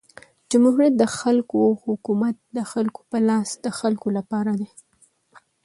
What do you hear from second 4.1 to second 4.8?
له پاره دئ.